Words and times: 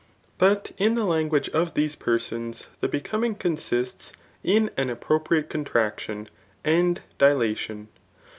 But 0.39 0.71
in 0.79 0.95
the 0.95 1.03
language 1.03 1.47
of 1.49 1.75
these 1.75 1.95
persons, 1.95 2.65
the 2.79 2.87
becoming 2.87 3.35
consists 3.35 4.11
in 4.43 4.71
an 4.75 4.89
appropriate 4.89 5.47
contnc 5.47 5.99
tion 5.99 6.27
and 6.63 6.99
dilatation. 7.19 7.87